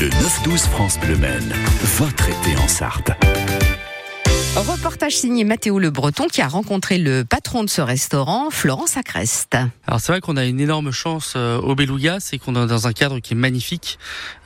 [0.00, 1.52] Le 9-12 France Bleu Maine,
[1.98, 3.10] votre été en Sarthe.
[4.56, 9.58] Reportage signé Mathéo Le Breton qui a rencontré le patron de ce restaurant, Florence Acrest.
[9.86, 12.86] Alors c'est vrai qu'on a une énorme chance euh, au Beluga, c'est qu'on est dans
[12.86, 13.98] un cadre qui est magnifique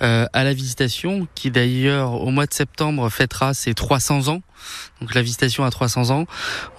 [0.03, 4.43] euh, à la visitation, qui d'ailleurs au mois de septembre fêtera ses 300 ans.
[5.01, 6.25] Donc la visitation à 300 ans.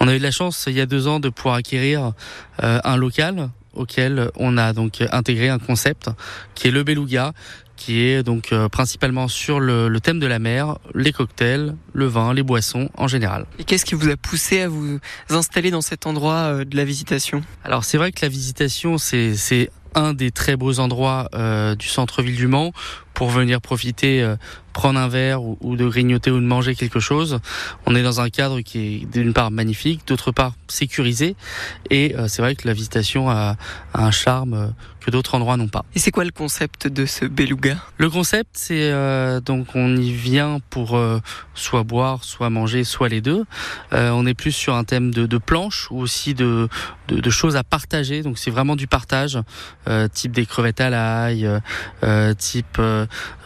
[0.02, 2.12] On a eu de la chance il y a deux ans de pouvoir acquérir
[2.62, 6.10] euh, un local auquel on a donc intégré un concept
[6.56, 7.34] qui est le Beluga,
[7.76, 12.06] qui est donc euh, principalement sur le, le, thème de la mer, les cocktails, le
[12.06, 13.46] vin, les boissons en général.
[13.60, 16.86] Et qu'est-ce qui vous a poussé à vous installer dans cet endroit euh, de la
[16.86, 17.42] visitation?
[17.64, 22.36] Alors c'est vrai que la visitation c'est un des très beaux endroits euh, du centre-ville
[22.36, 22.72] du Mans
[23.14, 24.36] pour venir profiter, euh,
[24.74, 27.40] prendre un verre ou, ou, de grignoter ou de manger quelque chose.
[27.86, 31.36] On est dans un cadre qui est d'une part magnifique, d'autre part sécurisé.
[31.90, 33.56] Et euh, c'est vrai que la visitation a,
[33.94, 34.68] a un charme euh,
[35.06, 35.86] que d'autres endroits n'ont pas.
[35.94, 37.78] Et c'est quoi le concept de ce beluga?
[37.98, 41.20] Le concept, c'est euh, donc on y vient pour euh,
[41.54, 43.46] soit boire, soit manger, soit les deux.
[43.94, 46.68] Euh, on est plus sur un thème de, de planche ou aussi de,
[47.08, 48.24] de, de, choses à partager.
[48.24, 49.40] Donc c'est vraiment du partage,
[50.14, 51.50] type des crevettes à l'ail,
[52.38, 52.82] type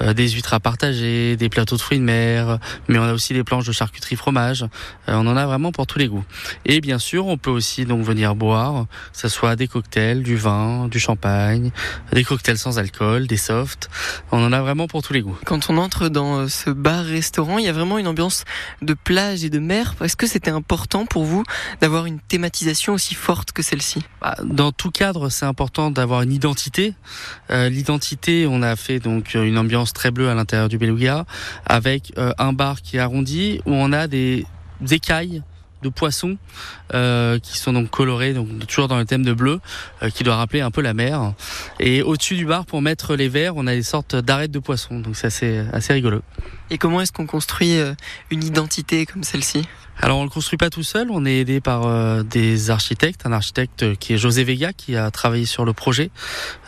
[0.02, 3.44] des huîtres à partager, des plateaux de fruits de mer, mais on a aussi des
[3.44, 4.66] planches de charcuterie fromage.
[5.08, 6.24] on en a vraiment pour tous les goûts.
[6.66, 10.36] Et bien sûr, on peut aussi donc venir boire, que ce soit des cocktails, du
[10.36, 11.72] vin, du champagne,
[12.14, 13.90] des cocktails sans alcool, des softs.
[14.32, 15.38] On en a vraiment pour tous les goûts.
[15.46, 18.46] Quand on entre dans ce bar-restaurant, il y a vraiment une ambiance
[18.82, 19.96] de plage et de mer.
[20.04, 21.44] Est-ce que c'était important pour vous
[21.82, 24.04] d'avoir une thématisation aussi forte que celle-ci?
[24.44, 26.94] Dans tout cadre, c'est important d'avoir une identité.
[27.52, 31.26] Euh, L'identité, on a fait donc une ambiance très bleue à l'intérieur du Beluga,
[31.66, 34.46] avec euh, un bar qui est arrondi où on a des
[34.92, 35.44] écailles
[35.82, 36.38] de poissons
[36.94, 39.60] euh, qui sont donc colorés, donc toujours dans le thème de bleu,
[40.04, 41.34] euh, qui doit rappeler un peu la mer.
[41.80, 45.00] Et au-dessus du bar, pour mettre les verres, on a des sortes d'arêtes de poissons,
[45.00, 46.22] donc c'est assez, assez rigolo.
[46.70, 47.94] Et comment est-ce qu'on construit euh,
[48.30, 49.64] une identité comme celle-ci?
[50.02, 53.34] Alors on le construit pas tout seul, on est aidé par euh, des architectes, un
[53.34, 56.10] architecte qui est José Vega qui a travaillé sur le projet.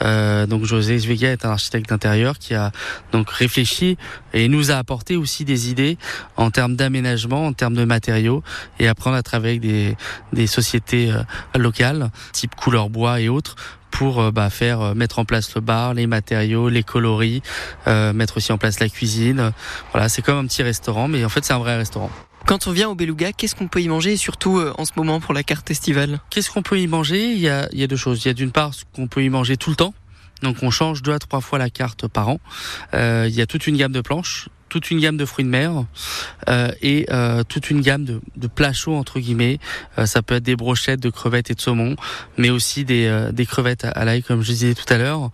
[0.02, 2.72] Euh, donc José Vega est un architecte d'intérieur qui a
[3.14, 3.98] donc réfléchi
[4.34, 5.98] et nous a apporté aussi des idées
[6.36, 8.44] en termes d'aménagement, en termes de matériaux
[8.80, 9.96] et après on a travaillé avec des,
[10.34, 11.24] des sociétés euh,
[11.58, 13.56] locales, type couleur bois et autres
[13.92, 17.42] pour bah, faire mettre en place le bar, les matériaux, les coloris,
[17.88, 19.52] euh, mettre aussi en place la cuisine.
[19.92, 22.10] Voilà, c'est comme un petit restaurant, mais en fait c'est un vrai restaurant.
[22.52, 25.22] Quand on vient au Beluga, qu'est-ce qu'on peut y manger surtout euh, en ce moment
[25.22, 26.20] pour la carte estivale?
[26.30, 27.32] Qu'est-ce qu'on peut y manger?
[27.32, 28.26] Il y, a, il y a deux choses.
[28.26, 29.94] Il y a d'une part ce qu'on peut y manger tout le temps.
[30.42, 32.42] Donc on change deux à trois fois la carte par an.
[32.94, 35.50] Euh, il y a toute une gamme de planches toute une gamme de fruits de
[35.50, 35.84] mer
[36.48, 39.60] euh, et euh, toute une gamme de, de plats chauds entre guillemets.
[40.00, 41.98] Euh, ça peut être des brochettes de crevettes et de saumon,
[42.38, 45.30] mais aussi des, euh, crevettes à l'ail comme je disais tout à l'heure.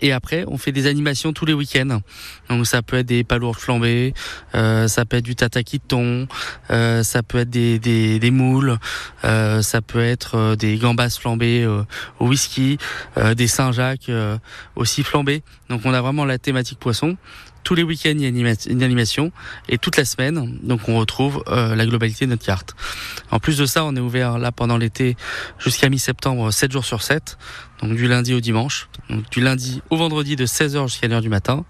[0.00, 2.00] Et après, on fait des animations tous les week-ends.
[2.48, 4.14] Donc ça peut être des palourdes flambées,
[4.52, 6.28] ça peut être du tataki de thon,
[6.68, 8.78] ça peut être des, moules,
[9.22, 11.66] ça peut être des gambas flambées
[12.20, 12.78] au whisky,
[13.34, 14.10] des Saint-Jacques
[14.76, 15.42] aussi flambés.
[15.68, 17.16] Donc on a vraiment la thématique poisson
[17.66, 18.28] tous les week-ends il y a
[18.68, 19.32] une animation
[19.68, 22.76] et toute la semaine donc on retrouve euh, la globalité de notre carte.
[23.32, 25.16] En plus de ça, on est ouvert là pendant l'été
[25.58, 27.36] jusqu'à mi-septembre 7 jours sur 7,
[27.82, 31.28] donc du lundi au dimanche, donc du lundi au vendredi de 16h jusqu'à l'heure du
[31.28, 31.64] matin,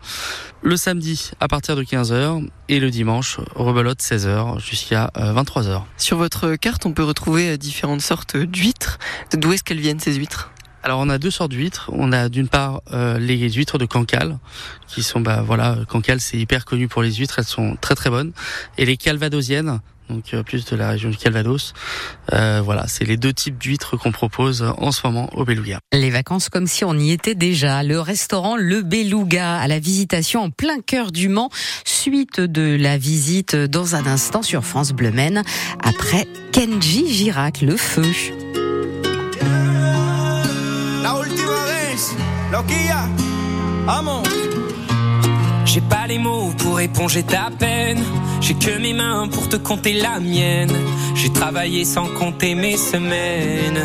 [0.60, 5.80] le samedi à partir de 15h et le dimanche rebelote 16h jusqu'à 23h.
[5.96, 8.98] Sur votre carte, on peut retrouver différentes sortes d'huîtres.
[9.32, 10.50] D'où est-ce qu'elles viennent ces huîtres?
[10.86, 11.90] Alors on a deux sortes d'huîtres.
[11.92, 14.38] On a d'une part euh, les huîtres de Cancale,
[14.86, 18.08] qui sont bah voilà, Cancale c'est hyper connu pour les huîtres, elles sont très très
[18.08, 18.30] bonnes.
[18.78, 21.74] Et les calvadosiennes, donc euh, plus de la région du Calvados.
[22.32, 25.80] Euh, voilà, c'est les deux types d'huîtres qu'on propose en ce moment au Beluga.
[25.92, 27.82] Les vacances comme si on y était déjà.
[27.82, 31.50] Le restaurant Le Beluga à la visitation en plein cœur du Mans.
[31.84, 35.42] Suite de la visite dans un instant sur France Bleu Maine
[35.82, 38.04] après Kenji Girac, le feu.
[42.52, 43.08] Loquilla.
[45.64, 48.02] J'ai pas les mots pour éponger ta peine.
[48.40, 50.72] J'ai que mes mains pour te compter la mienne.
[51.14, 53.82] J'ai travaillé sans compter mes semaines.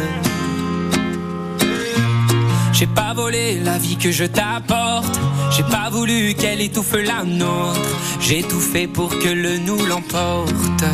[2.72, 5.20] J'ai pas volé la vie que je t'apporte.
[5.52, 7.80] J'ai pas voulu qu'elle étouffe la nôtre.
[8.20, 10.86] J'ai tout fait pour que le nous l'emporte.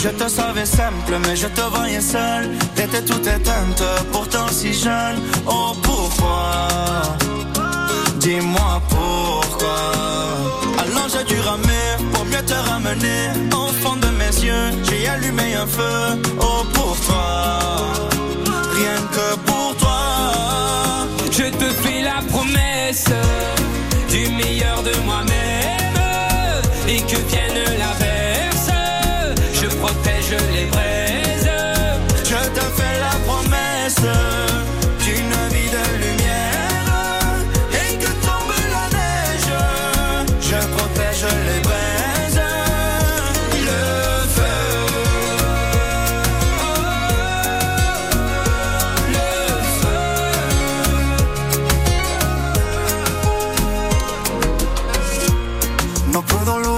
[0.00, 2.50] Je te savais simple, mais je te voyais seul.
[2.76, 5.18] T'étais toute éteinte, pourtant si jeune.
[5.46, 6.68] Oh, pourquoi?
[8.20, 10.08] Dis-moi pourquoi.
[11.10, 13.30] J'ai dû ramer pour mieux te ramener.
[13.52, 16.20] Au fond de mes yeux, j'ai allumé un feu.
[16.38, 17.58] Oh, pour toi.
[18.76, 20.00] Rien que pour toi.
[21.32, 23.06] Je te fais la promesse
[24.10, 25.98] du meilleur de moi-même
[26.86, 27.16] et que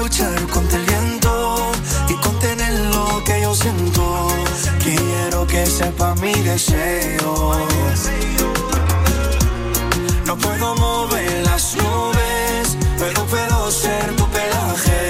[0.00, 1.72] luchar contra el viento
[2.08, 4.28] y contener lo que yo siento.
[4.82, 7.56] Quiero que sepa mi deseo.
[10.26, 15.02] No puedo mover las nubes, pero puedo ser tu pelaje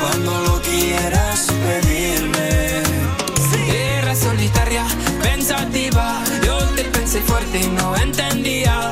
[0.00, 2.82] cuando lo quieras pedirme.
[3.68, 4.86] Era solitaria,
[5.22, 6.22] pensativa.
[6.46, 8.83] Yo te pensé fuerte y no entendía.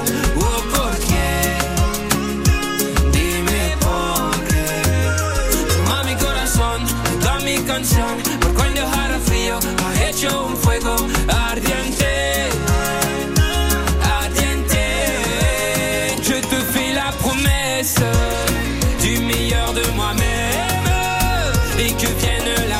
[19.74, 20.88] De moi-même.
[21.78, 22.71] Et que vienne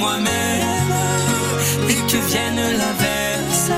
[0.00, 0.92] moi-même.
[1.88, 3.70] Et que vienne l'averse,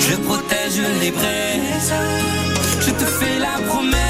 [0.00, 1.92] je protège les braises.
[2.80, 4.01] Je te fais la promesse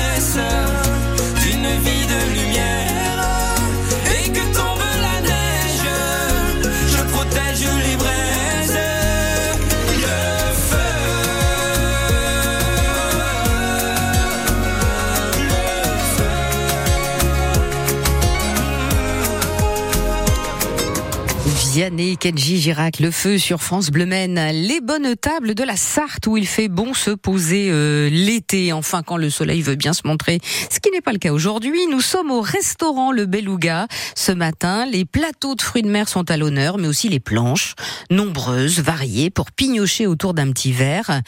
[21.72, 24.04] Vianney, Kenji Girac, le feu sur France Bleu.
[24.04, 29.02] Les bonnes tables de la Sarthe où il fait bon se poser euh, l'été, enfin
[29.02, 30.38] quand le soleil veut bien se montrer.
[30.70, 31.86] Ce qui n'est pas le cas aujourd'hui.
[31.90, 33.86] Nous sommes au restaurant Le Beluga.
[34.14, 37.74] Ce matin, les plateaux de fruits de mer sont à l'honneur, mais aussi les planches,
[38.10, 41.22] nombreuses, variées, pour pignocher autour d'un petit verre.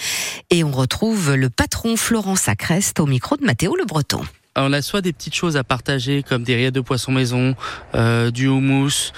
[0.51, 4.21] Et on retrouve le patron Florent Sacrest au micro de Mathéo Le Breton.
[4.57, 7.57] On a soit des petites choses à partager comme des rillettes de poisson maison,
[7.95, 9.13] euh, du houmous,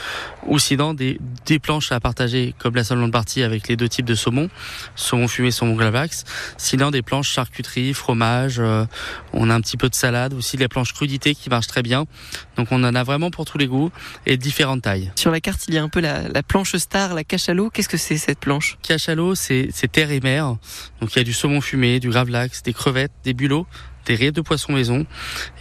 [0.47, 4.07] ou sinon des, des planches à partager comme la seconde partie avec les deux types
[4.07, 4.49] de saumon,
[4.95, 6.25] saumon fumé, saumon glavax.
[6.57, 8.87] Sinon des planches charcuterie, fromage, euh,
[9.33, 12.07] on a un petit peu de salade, aussi les planches crudités qui marchent très bien.
[12.57, 13.91] Donc on en a vraiment pour tous les goûts
[14.25, 15.13] et différentes tailles.
[15.17, 17.71] Sur la carte, il y a un peu la, la planche star, la cachalot.
[17.71, 18.79] Qu'est-ce que c'est cette planche?
[18.83, 20.57] Cachalot, c'est c'est terre et mer.
[21.01, 23.67] Donc il y a du saumon fumé, du gravlax, des crevettes, des bulots,
[24.07, 25.07] des de poisson maison.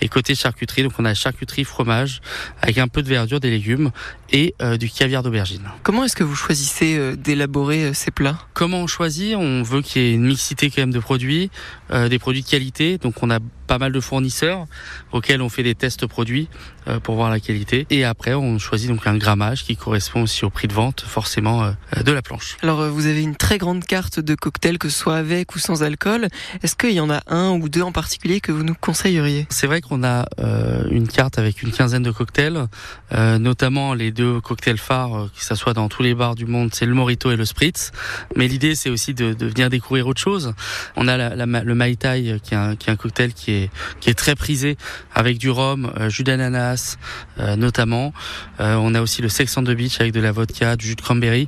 [0.02, 2.22] Et côté charcuterie, donc on a charcuterie, fromage,
[2.62, 3.92] avec un peu de verdure, des légumes
[4.32, 5.64] et euh, du caviar d'aubergine.
[5.84, 8.38] Comment est-ce que vous choisissez euh, d'élaborer euh, ces plats?
[8.54, 9.36] Comment on choisit?
[9.36, 11.50] On veut qu'il y ait une mixité quand même de produits,
[11.92, 12.98] des produits de qualité.
[12.98, 14.66] Donc on a pas mal de fournisseurs
[15.12, 16.48] auxquels on fait des tests produits
[16.88, 17.86] euh, pour voir la qualité.
[17.90, 21.64] Et après, on choisit donc un grammage qui correspond aussi au prix de vente forcément
[21.64, 21.72] euh,
[22.04, 22.58] de la planche.
[22.62, 25.60] Alors, euh, vous avez une très grande carte de cocktails, que ce soit avec ou
[25.60, 26.28] sans alcool.
[26.64, 29.48] Est-ce qu'il y en a un ou deux en particulier que vous nous conseilleriez?
[29.50, 32.68] C'est vrai qu'on a euh, une carte avec une quinzaine de cocktails,
[33.14, 36.46] euh, notamment les deux cocktails phares, euh, que ça soit dans tous les bars du
[36.46, 37.92] monde, c'est le Morito et le Spritz.
[38.36, 40.54] Mais l'idée, c'est aussi de, de venir découvrir autre chose.
[40.96, 43.34] On a la, la- le Mai Tai, euh, qui est, un, qui est un cocktail
[43.34, 43.55] qui est,
[44.00, 44.78] qui est très prisé,
[45.14, 46.98] avec du rhum, euh, jus d'ananas,
[47.40, 48.14] euh, notamment.
[48.60, 50.96] Euh, on a aussi le Sex on the Beach avec de la vodka, du jus
[50.96, 51.48] de cranberry.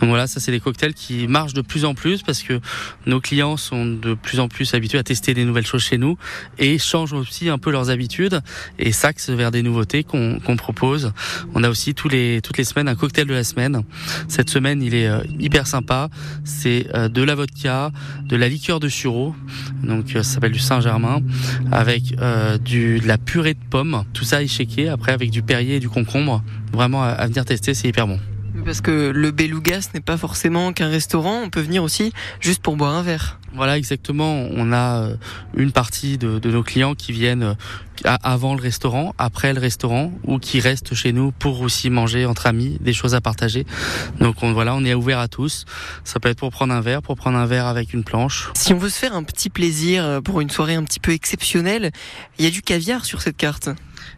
[0.00, 2.60] Donc voilà, ça c'est des cocktails qui marchent de plus en plus parce que
[3.06, 6.16] nos clients sont de plus en plus habitués à tester des nouvelles choses chez nous
[6.58, 8.40] et changent aussi un peu leurs habitudes
[8.78, 11.12] et s'axent vers des nouveautés qu'on qu'on propose.
[11.54, 13.82] On a aussi tous les, toutes les semaines un cocktail de la semaine.
[14.28, 16.08] Cette semaine, il est hyper sympa.
[16.44, 17.90] C'est de la vodka,
[18.24, 19.34] de la liqueur de sureau,
[19.82, 21.20] donc ça s'appelle du Saint-Germain,
[21.72, 22.16] avec
[22.64, 25.88] du, de la purée de pommes, tout ça échequé, après avec du Perrier et du
[25.88, 26.42] concombre.
[26.72, 28.18] Vraiment à venir tester, c'est hyper bon.
[28.64, 32.76] Parce que le Beluga, n'est pas forcément qu'un restaurant, on peut venir aussi juste pour
[32.76, 33.38] boire un verre.
[33.54, 34.48] Voilà, exactement.
[34.50, 35.16] On a euh,
[35.56, 37.42] une partie de, nos clients qui viennent
[38.04, 42.26] euh, avant le restaurant, après le restaurant, ou qui restent chez nous pour aussi manger
[42.26, 43.64] entre amis, des choses à partager.
[44.18, 45.66] Donc on, voilà, on est ouvert à tous.
[46.02, 48.50] Ça peut être pour prendre un verre, pour prendre un verre avec une planche.
[48.54, 51.12] Si on veut se faire un petit plaisir euh, pour une soirée un petit peu
[51.12, 51.92] exceptionnelle,
[52.38, 53.68] il y a du caviar sur cette carte.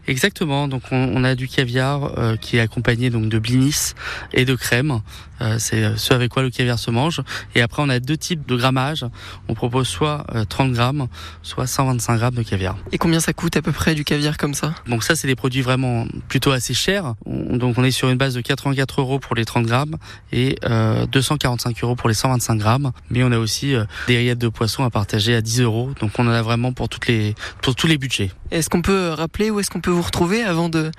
[0.07, 0.67] Exactement.
[0.67, 3.93] Donc on, a du caviar euh, qui est accompagné donc de blinis
[4.33, 5.01] et de crème.
[5.41, 7.21] Euh, c'est ce avec quoi le caviar se mange.
[7.55, 9.05] Et après on a deux types de grammage.
[9.47, 11.07] On propose soit 30 euh, grammes,
[11.43, 12.77] soit 125 grammes de caviar.
[12.91, 14.73] Et combien ça coûte à peu près du caviar comme ça?
[14.87, 17.13] Donc ça c'est des produits vraiment plutôt assez chers.
[17.25, 19.97] donc on est sur une base de 84 euros pour les 30 grammes
[20.31, 20.55] et
[21.11, 22.91] 245 euros pour les 125 grammes.
[23.09, 23.75] Mais on a aussi
[24.07, 25.91] des rillettes de poisson à partager à 10 euros.
[25.99, 28.31] Donc on en a vraiment pour toutes les pour tous les budgets.
[28.51, 30.91] Est-ce qu'on peut rappeler où est-ce qu'on peut vous retrouver avant de,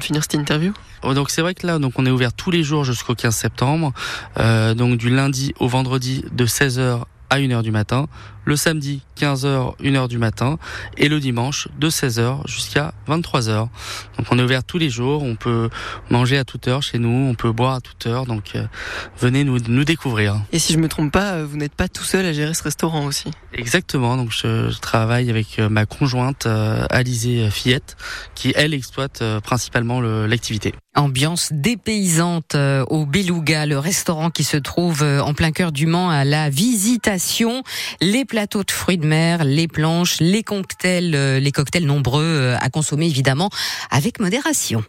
[0.00, 0.72] finir cette interview?
[1.02, 3.92] Oh, Donc c'est vrai que là, on est ouvert tous les jours jusqu'au 15 septembre,
[4.38, 8.06] euh, donc du lundi au vendredi de 16h à 1h du matin,
[8.48, 10.58] le samedi 15h, 1h du matin
[10.96, 13.68] et le dimanche de 16h jusqu'à 23h.
[14.16, 15.68] Donc on est ouvert tous les jours, on peut
[16.08, 18.64] manger à toute heure chez nous, on peut boire à toute heure, donc euh,
[19.20, 20.40] venez nous, nous découvrir.
[20.50, 22.62] Et si je me trompe pas, euh, vous n'êtes pas tout seul à gérer ce
[22.62, 26.46] restaurant aussi Exactement, donc je, travaille avec euh, ma conjointe
[26.88, 27.96] Alizée Fillette
[28.34, 30.72] qui elle exploite principalement l'activité.
[30.96, 32.56] Ambiance dépaysante
[32.88, 37.62] au Beluga, le restaurant qui se trouve en plein cœur du Mans à la visitation.
[38.00, 42.56] Les plateaux de fruits de mer, les planches, les cocktails, euh, les cocktails nombreux euh,
[42.60, 43.50] à consommer évidemment
[43.90, 44.84] avec modération.